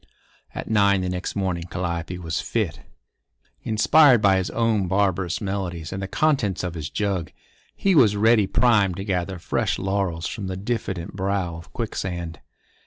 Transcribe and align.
At 0.55 0.67
nine 0.67 1.01
the 1.01 1.09
next 1.09 1.35
morning 1.35 1.65
Calliope 1.69 2.17
was 2.17 2.41
fit. 2.41 2.79
Inspired 3.61 4.19
by 4.19 4.37
his 4.37 4.49
own 4.49 4.87
barbarous 4.87 5.39
melodies 5.39 5.93
and 5.93 6.01
the 6.01 6.07
contents 6.07 6.63
of 6.63 6.73
his 6.73 6.89
jug, 6.89 7.31
he 7.75 7.93
was 7.93 8.15
ready 8.15 8.47
primed 8.47 8.95
to 8.97 9.03
gather 9.03 9.37
fresh 9.37 9.77
laurels 9.77 10.25
from 10.25 10.47
the 10.47 10.57
diffident 10.57 11.15
brow 11.15 11.55
of 11.55 11.71
Quicksand. 11.71 12.39